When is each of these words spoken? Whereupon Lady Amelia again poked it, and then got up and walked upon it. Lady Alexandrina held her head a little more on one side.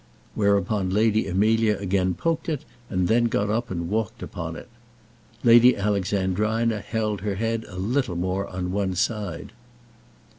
Whereupon 0.33 0.89
Lady 0.89 1.27
Amelia 1.27 1.77
again 1.77 2.15
poked 2.15 2.49
it, 2.49 2.65
and 2.89 3.07
then 3.07 3.25
got 3.25 3.51
up 3.51 3.69
and 3.69 3.87
walked 3.87 4.23
upon 4.23 4.55
it. 4.55 4.67
Lady 5.43 5.77
Alexandrina 5.77 6.79
held 6.79 7.21
her 7.21 7.35
head 7.35 7.65
a 7.67 7.75
little 7.77 8.15
more 8.15 8.47
on 8.47 8.71
one 8.71 8.95
side. 8.95 9.51